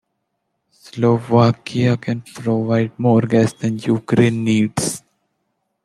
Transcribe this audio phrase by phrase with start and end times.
[0.73, 5.03] Slovakia can provide more gas than Ukraine needs.